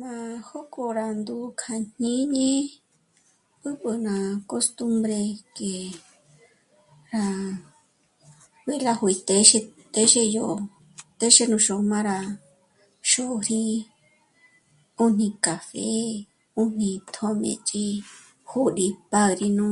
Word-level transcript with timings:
Má 0.00 0.14
jók'ò 0.48 0.84
rá 0.98 1.06
ndū̀'ū 1.20 1.48
kja 1.60 1.74
jñíñi 1.84 2.50
b'ǚb'ü 3.60 3.90
ná 4.06 4.14
costumbre 4.50 5.20
que 5.56 5.70
rá... 7.14 7.24
juí... 8.66 8.76
rá 8.84 8.92
bítéxi, 9.02 9.58
téxi 9.94 10.22
yó, 10.36 10.48
téxü 11.18 11.42
yó 11.52 11.56
xó'm'á 11.66 11.98
rá 12.10 12.18
xûri 13.10 13.62
ó 15.02 15.04
'ùni 15.04 15.28
café, 15.46 15.86
'ùni 16.58 16.90
tjö́mëch'i, 17.14 17.84
júri 18.50 18.86
pádrino 19.10 19.68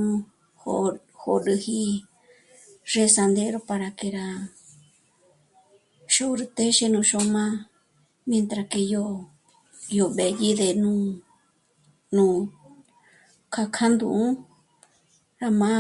jó... 0.62 0.74
jôroji 1.20 1.82
rezandero 2.92 3.58
para 3.68 3.88
que 3.98 4.08
rá 4.18 4.26
xûr 6.14 6.38
téxe 6.56 6.84
nú 6.94 7.00
xôm'a 7.10 7.44
mientra 8.28 8.62
que 8.72 8.80
yó... 8.94 9.06
yó 9.96 10.04
b'ë́dyi 10.16 10.50
ndé 10.54 10.68
nú... 10.82 10.94
nú 12.16 12.24
k'a 13.54 13.64
kjâ'a 13.74 13.88
ndū̂'ū 13.96 14.22
rá 15.40 15.48
má 15.62 15.72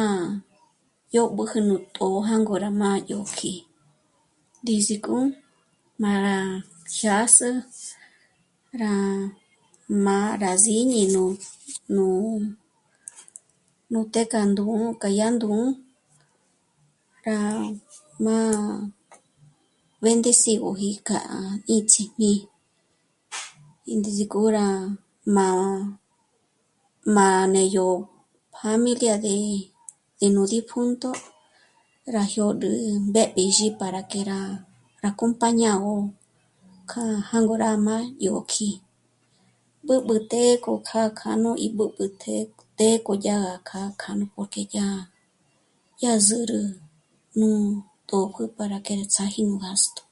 dyób'üjü 1.12 1.60
nú 1.68 1.74
t'ō̌'ō 1.94 2.20
jângo 2.28 2.54
rá 2.64 2.70
mádyo 2.80 3.18
kjì'i, 3.36 3.64
ndízik'o 4.62 5.18
má 6.02 6.12
rá 6.26 6.38
jyás'ü, 6.98 7.50
rá 8.80 8.92
má 10.04 10.16
rá 10.42 10.52
sîñi 10.64 11.02
nú... 11.14 11.22
nú 13.92 14.00
të́'ë 14.12 14.28
k'a 14.32 14.42
ndū̂'ū 14.52 14.80
k'a 15.02 15.10
yá 15.18 15.26
ndū̂'ū, 15.36 15.62
rá 17.26 17.38
má 18.24 18.36
béndecigöji 20.02 20.90
kjâ'a 21.08 21.38
í 21.74 21.76
ts'iñì'i 21.90 23.96
ndízik'o 23.98 24.42
rá 24.56 24.68
má... 25.36 25.46
má 27.16 27.26
né'e 27.54 27.72
yó 27.76 27.88
pjámilia 28.54 29.16
de... 29.26 29.36
de 30.18 30.26
nú 30.34 30.42
dipjúnto 30.52 31.10
rá 32.14 32.22
jyôd'ü 32.34 32.70
mbéb'ízhi 33.08 33.68
para 33.80 34.00
que 34.10 34.20
rá 34.30 34.40
acompañagö 35.08 35.94
k'a 36.90 37.04
jângo 37.28 37.54
rá 37.64 37.70
má'a 37.86 38.10
yó 38.26 38.34
kjí'i. 38.50 38.80
B'ǚb'ü 39.86 40.14
të́'ë 40.30 40.52
kjo 40.64 40.74
gá 40.88 41.02
k'anú 41.18 41.50
í 41.66 41.68
b'ǚb'ü 41.76 42.04
të́'ë 42.78 43.02
k'oyá 43.06 43.36
kjâ'a 43.68 43.88
k'anú 44.00 44.24
porque 44.34 44.62
yá 44.74 44.86
rá... 44.86 44.90
yá 46.02 46.12
zǚrü 46.28 46.60
nú 47.38 47.48
tópjü 48.08 48.44
para 48.56 48.78
que 48.84 48.92
rá 49.00 49.06
ts'áji 49.12 49.40
nú 49.48 49.54
gasto 49.64 50.02